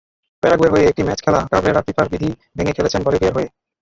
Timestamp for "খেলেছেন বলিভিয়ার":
2.77-3.35